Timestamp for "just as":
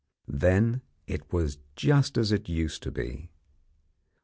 1.75-2.31